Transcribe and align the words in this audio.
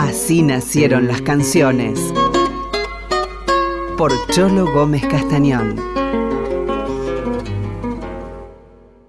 Así 0.00 0.42
nacieron 0.42 1.08
las 1.08 1.22
canciones. 1.22 1.98
Por 3.96 4.12
Cholo 4.28 4.72
Gómez 4.72 5.04
Castañón. 5.04 5.74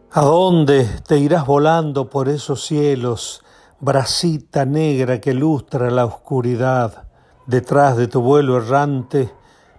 ¿A 0.10 0.21
dónde 0.21 0.89
te 1.07 1.20
irás 1.20 1.46
volando 1.46 2.10
por 2.10 2.28
esos 2.28 2.65
cielos, 2.65 3.44
bracita 3.79 4.65
negra 4.65 5.21
que 5.21 5.35
lustra 5.35 5.92
la 5.92 6.06
oscuridad? 6.06 7.03
Detrás 7.46 7.96
de 7.96 8.08
tu 8.08 8.24
vuelo 8.24 8.58
errante, 8.58 9.29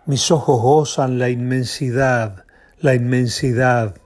mis 0.07 0.31
ojos 0.31 0.63
gozan 0.63 1.19
la 1.19 1.29
inmensidad, 1.29 2.45
la 2.79 2.95
inmensidad. 2.95 3.97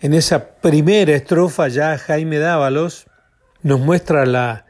En 0.00 0.12
esa 0.12 0.54
primera 0.60 1.12
estrofa 1.14 1.68
ya 1.68 1.96
Jaime 1.98 2.40
Dávalos 2.40 3.06
nos 3.62 3.78
muestra 3.78 4.26
la 4.26 4.64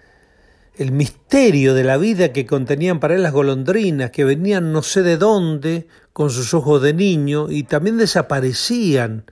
el 0.79 0.93
misterio 0.93 1.75
de 1.75 1.83
la 1.83 1.97
vida 1.97 2.33
que 2.33 2.47
contenían 2.47 3.01
para 3.01 3.17
él 3.17 3.23
las 3.25 3.33
golondrinas, 3.33 4.13
que 4.13 4.25
venían 4.25 4.73
no 4.73 4.85
sé 4.85 5.03
de 5.03 5.17
dónde, 5.17 5.89
con 6.13 6.31
sus 6.31 6.55
ojos 6.55 6.81
de 6.81 6.95
niño, 6.95 7.51
y 7.51 7.65
también 7.65 7.99
desaparecían 7.99 9.25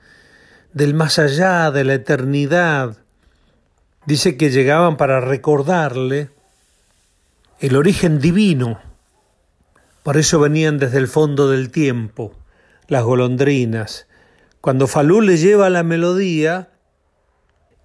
del 0.72 0.92
más 0.92 1.20
allá, 1.20 1.70
de 1.70 1.84
la 1.84 1.94
eternidad. 1.94 2.96
Dice 4.06 4.36
que 4.36 4.50
llegaban 4.50 4.96
para 4.96 5.20
recordarle 5.20 6.30
el 7.60 7.76
origen 7.76 8.18
divino. 8.18 8.80
Por 10.02 10.16
eso 10.16 10.40
venían 10.40 10.78
desde 10.78 10.98
el 10.98 11.06
fondo 11.06 11.48
del 11.48 11.70
tiempo, 11.70 12.34
las 12.88 13.04
golondrinas. 13.04 14.08
Cuando 14.60 14.88
Falú 14.88 15.20
le 15.20 15.36
lleva 15.36 15.70
la 15.70 15.84
melodía, 15.84 16.70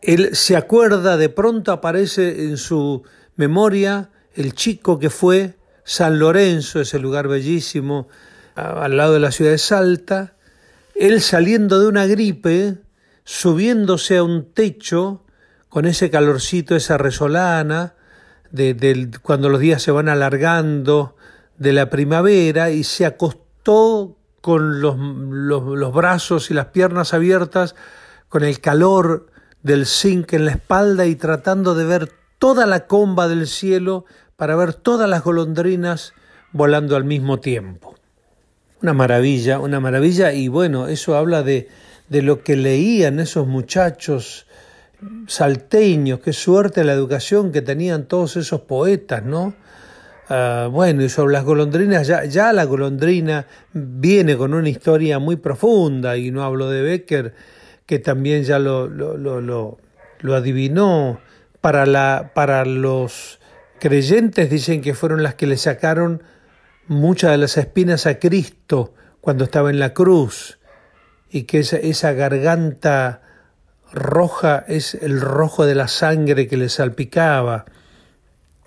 él 0.01 0.35
se 0.35 0.57
acuerda, 0.57 1.15
de 1.15 1.29
pronto 1.29 1.71
aparece 1.71 2.45
en 2.45 2.57
su 2.57 3.03
memoria 3.41 4.11
el 4.35 4.53
chico 4.53 4.99
que 4.99 5.09
fue 5.09 5.57
San 5.83 6.19
Lorenzo, 6.19 6.79
ese 6.79 6.99
lugar 6.99 7.27
bellísimo 7.27 8.07
al 8.53 8.97
lado 8.97 9.13
de 9.13 9.19
la 9.19 9.31
ciudad 9.31 9.49
de 9.49 9.57
Salta, 9.57 10.35
él 10.93 11.21
saliendo 11.21 11.79
de 11.79 11.87
una 11.87 12.05
gripe, 12.05 12.77
subiéndose 13.23 14.17
a 14.17 14.23
un 14.23 14.53
techo 14.53 15.23
con 15.69 15.87
ese 15.87 16.11
calorcito, 16.11 16.75
esa 16.75 16.99
resolana, 16.99 17.95
de, 18.51 19.09
cuando 19.23 19.49
los 19.49 19.59
días 19.59 19.81
se 19.81 19.89
van 19.89 20.07
alargando 20.07 21.15
de 21.57 21.73
la 21.73 21.89
primavera 21.89 22.69
y 22.69 22.83
se 22.83 23.07
acostó 23.07 24.17
con 24.41 24.81
los, 24.81 24.97
los 24.99 25.93
brazos 25.93 26.51
y 26.51 26.53
las 26.53 26.67
piernas 26.67 27.15
abiertas, 27.15 27.73
con 28.29 28.43
el 28.43 28.59
calor 28.59 29.31
del 29.63 29.87
zinc 29.87 30.33
en 30.33 30.45
la 30.45 30.51
espalda 30.51 31.07
y 31.07 31.15
tratando 31.15 31.73
de 31.73 31.85
ver 31.85 32.20
toda 32.41 32.65
la 32.65 32.87
comba 32.87 33.27
del 33.27 33.45
cielo 33.45 34.05
para 34.35 34.55
ver 34.55 34.73
todas 34.73 35.07
las 35.07 35.23
golondrinas 35.23 36.13
volando 36.51 36.95
al 36.95 37.03
mismo 37.03 37.39
tiempo. 37.39 37.93
Una 38.81 38.93
maravilla, 38.93 39.59
una 39.59 39.79
maravilla 39.79 40.33
y 40.33 40.47
bueno, 40.47 40.87
eso 40.87 41.15
habla 41.15 41.43
de, 41.43 41.69
de 42.09 42.23
lo 42.23 42.41
que 42.41 42.55
leían 42.55 43.19
esos 43.19 43.45
muchachos 43.45 44.47
salteños, 45.27 46.19
qué 46.21 46.33
suerte 46.33 46.83
la 46.83 46.93
educación 46.93 47.51
que 47.51 47.61
tenían 47.61 48.05
todos 48.05 48.35
esos 48.37 48.61
poetas, 48.61 49.23
¿no? 49.23 49.53
Ah, 50.27 50.67
bueno, 50.71 51.03
y 51.03 51.09
sobre 51.09 51.33
las 51.33 51.43
golondrinas, 51.43 52.07
ya, 52.07 52.25
ya 52.25 52.53
la 52.53 52.63
golondrina 52.63 53.45
viene 53.71 54.35
con 54.35 54.55
una 54.55 54.69
historia 54.69 55.19
muy 55.19 55.35
profunda, 55.35 56.17
y 56.17 56.31
no 56.31 56.43
hablo 56.43 56.71
de 56.71 56.81
Becker, 56.81 57.35
que 57.85 57.99
también 57.99 58.43
ya 58.45 58.57
lo, 58.57 58.87
lo, 58.87 59.15
lo, 59.15 59.77
lo 60.21 60.35
adivinó 60.35 61.19
para, 61.61 61.85
la, 61.85 62.31
para 62.33 62.65
los 62.65 63.39
creyentes 63.79 64.49
dicen 64.49 64.81
que 64.81 64.93
fueron 64.93 65.23
las 65.23 65.35
que 65.35 65.47
le 65.47 65.57
sacaron 65.57 66.23
muchas 66.87 67.31
de 67.31 67.37
las 67.37 67.57
espinas 67.57 68.05
a 68.05 68.19
Cristo 68.19 68.93
cuando 69.21 69.45
estaba 69.45 69.69
en 69.69 69.79
la 69.79 69.93
cruz 69.93 70.59
y 71.29 71.43
que 71.43 71.59
esa, 71.59 71.77
esa 71.77 72.11
garganta 72.13 73.21
roja 73.93 74.65
es 74.67 74.95
el 74.95 75.21
rojo 75.21 75.65
de 75.65 75.75
la 75.75 75.87
sangre 75.87 76.47
que 76.47 76.57
le 76.57 76.69
salpicaba. 76.69 77.65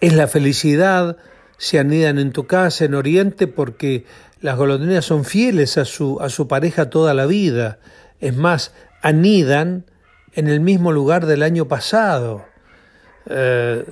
Es 0.01 0.15
la 0.15 0.29
felicidad, 0.29 1.17
se 1.59 1.79
anidan 1.79 2.19
en 2.19 2.33
tu 2.33 2.47
casa 2.47 2.85
en 2.85 2.95
Oriente 2.95 3.47
porque 3.47 4.05
las 4.41 4.57
golondrinas 4.57 5.05
son 5.05 5.25
fieles 5.25 5.79
a 5.79 5.85
su, 5.85 6.21
a 6.21 6.29
su 6.29 6.49
pareja 6.49 6.91
toda 6.91 7.15
la 7.15 7.27
vida. 7.27 7.79
Es 8.21 8.37
más, 8.37 8.73
anidan 9.03 9.87
en 10.33 10.49
el 10.49 10.61
mismo 10.61 10.93
lugar 10.93 11.27
del 11.27 11.43
año 11.43 11.69
pasado. 11.69 12.45
Eh, 13.27 13.85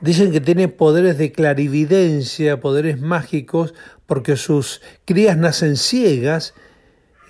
dicen 0.00 0.32
que 0.32 0.40
tiene 0.40 0.68
poderes 0.68 1.18
de 1.18 1.32
clarividencia, 1.32 2.60
poderes 2.60 3.00
mágicos, 3.00 3.74
porque 4.06 4.36
sus 4.36 4.82
crías 5.04 5.36
nacen 5.36 5.76
ciegas 5.76 6.54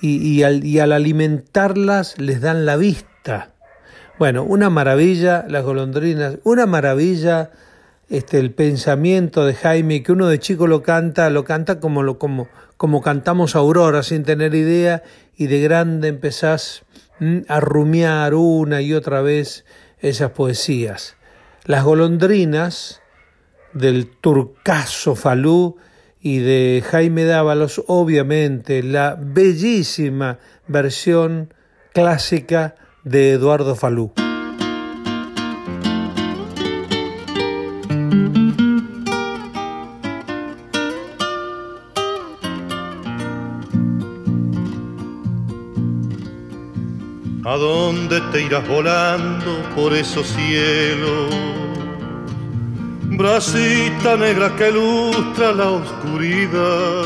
y, 0.01 0.43
al, 0.43 0.93
alimentarlas 0.93 2.19
les 2.19 2.41
dan 2.41 2.67
la 2.67 2.77
vista. 2.77 3.53
Bueno, 4.19 4.45
una 4.45 4.71
maravilla 4.71 5.45
las 5.49 5.65
golondrinas, 5.65 6.39
una 6.45 6.67
maravilla 6.67 7.51
este, 8.11 8.39
el 8.39 8.53
pensamiento 8.53 9.47
de 9.47 9.55
Jaime, 9.55 10.03
que 10.03 10.13
uno 10.13 10.29
de 10.29 10.39
chico 10.39 10.67
lo 10.67 10.83
canta, 10.83 11.31
lo 11.31 11.45
canta 11.45 11.81
como, 11.81 12.03
lo, 12.03 12.19
como, 12.19 12.49
como 12.77 13.01
cantamos 13.01 13.57
Aurora, 13.57 14.03
sin 14.03 14.25
tener 14.25 14.55
idea, 14.55 15.03
y 15.37 15.47
de 15.47 15.61
grande 15.63 16.09
empezás 16.09 16.83
mm, 17.19 17.39
a 17.49 17.61
rumiar 17.61 18.35
una 18.35 18.83
y 18.83 18.93
otra 18.93 19.23
vez 19.23 19.65
esas 20.01 20.33
poesías. 20.33 21.17
Las 21.67 21.83
golondrinas 21.83 23.01
del 23.73 24.07
turcaso 24.07 25.17
Falú 25.17 25.79
y 26.21 26.41
de 26.41 26.85
Jaime 26.87 27.25
Dávalos, 27.25 27.83
obviamente 27.87 28.83
la 28.83 29.17
bellísima 29.19 30.39
versión 30.67 31.55
clásica 31.95 32.75
de 33.05 33.33
Eduardo 33.33 33.77
Falú. 33.77 34.13
¿A 47.55 47.57
dónde 47.57 48.21
te 48.33 48.43
irás 48.43 48.67
volando 48.67 49.63
por 49.77 49.95
esos 49.95 50.27
cielos? 50.27 51.33
Bracita 53.03 54.17
negra 54.17 54.57
que 54.57 54.71
ilustra 54.71 55.53
la 55.53 55.71
oscuridad. 55.71 57.05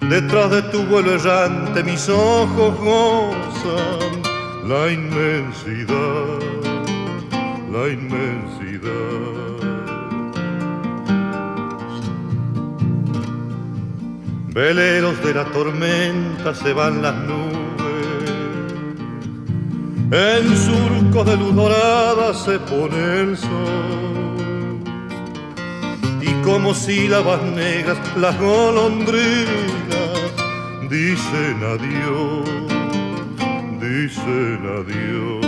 Detrás 0.00 0.50
de 0.50 0.62
tu 0.62 0.82
vuelo 0.82 1.12
errante 1.14 1.84
mis 1.84 2.08
ojos 2.08 2.76
gozan 2.80 4.22
la 4.66 4.90
inmensidad, 4.90 6.40
la 7.70 7.88
inmensidad. 7.88 9.44
Veleros 14.48 15.22
de 15.22 15.34
la 15.34 15.44
tormenta 15.52 16.52
se 16.52 16.72
van 16.72 17.00
las 17.00 17.14
nubes 17.14 17.63
en 20.10 20.56
surco 20.56 21.22
de 21.24 21.36
luz 21.36 21.54
dorada 21.54 22.32
se 22.34 22.58
pone 22.58 23.20
el 23.20 23.36
sol. 23.36 24.80
Y 26.20 26.32
como 26.42 26.74
sílabas 26.74 27.40
negras 27.42 27.96
las 28.16 28.36
golondrinas 28.38 29.24
dicen 30.90 31.62
adiós, 31.74 32.48
dicen 33.80 34.60
adiós. 34.78 35.44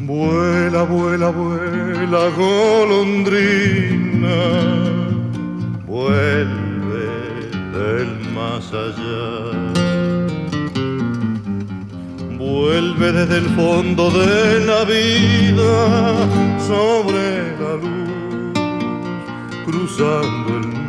Vuela, 0.00 0.82
vuela, 0.82 1.30
vuela, 1.30 2.28
golondrina 2.36 4.99
vuelve 6.00 7.08
del 7.76 8.10
más 8.34 8.64
allá. 8.72 9.22
Vuelve 12.38 13.12
desde 13.12 13.36
el 13.38 13.48
fondo 13.60 14.10
de 14.10 14.64
la 14.70 14.84
vida 14.84 15.76
sobre 16.70 17.24
la 17.62 17.72
luz, 17.84 18.52
cruzando 19.66 20.48
el 20.60 20.79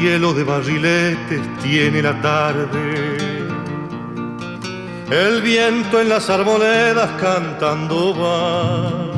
cielo 0.00 0.32
de 0.32 0.44
barriletes 0.44 1.42
tiene 1.62 2.00
la 2.00 2.18
tarde. 2.22 3.18
El 5.10 5.42
viento 5.42 6.00
en 6.00 6.08
las 6.08 6.30
arboledas 6.30 7.10
cantando 7.20 8.14
va. 8.18 9.12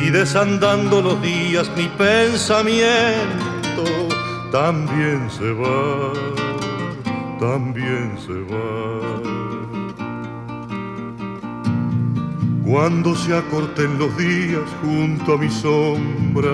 Y 0.00 0.10
desandando 0.10 1.02
los 1.02 1.20
días 1.22 1.68
mi 1.76 1.88
pensamiento 1.88 3.84
también 4.52 5.28
se 5.28 5.50
va, 5.52 6.12
también 7.40 8.16
se 8.24 8.38
va. 8.52 9.00
Cuando 12.64 13.16
se 13.16 13.36
acorten 13.36 13.98
los 13.98 14.16
días 14.16 14.62
junto 14.82 15.34
a 15.34 15.38
mi 15.38 15.50
sombra 15.50 16.52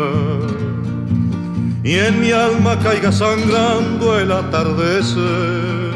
y 1.90 1.98
en 1.98 2.20
mi 2.20 2.30
alma 2.30 2.78
caiga 2.78 3.10
sangrando 3.10 4.16
el 4.16 4.30
atardecer. 4.30 5.90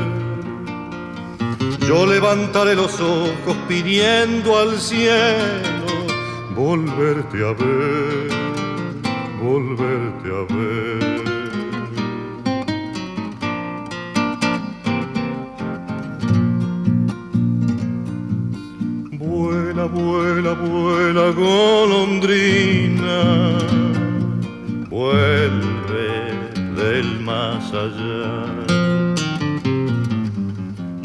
Yo 1.86 2.04
levantaré 2.04 2.74
los 2.74 3.00
ojos 3.00 3.56
pidiendo 3.68 4.58
al 4.58 4.80
cielo 4.80 5.86
volverte 6.56 7.38
a 7.48 7.52
ver, 7.52 8.28
volverte 9.40 10.28
a 10.40 10.42
ver. 10.52 11.14
Vuela, 19.12 19.84
vuela, 19.84 20.54
vuela, 20.54 21.30
golondrina, 21.30 23.18
vuela 24.90 25.73
más 27.24 27.72
allá. 27.72 28.44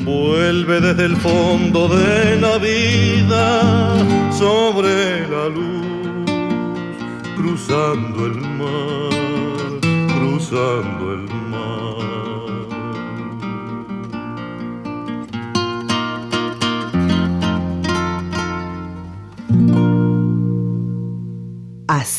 Vuelve 0.03 0.81
desde 0.81 1.05
el 1.05 1.15
fondo 1.17 1.87
de 1.87 2.39
la 2.39 2.57
vida 2.57 3.93
sobre 4.31 5.27
la 5.27 5.49
luz, 5.49 6.25
cruzando 7.35 8.25
el 8.25 8.41
mar, 8.59 9.79
cruzando 10.15 11.13
el 11.13 11.23
mar. 11.23 11.48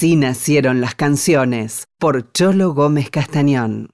Así 0.01 0.17
nacieron 0.17 0.81
las 0.81 0.95
canciones 0.95 1.85
por 1.99 2.33
Cholo 2.33 2.73
Gómez 2.73 3.11
Castañón. 3.11 3.91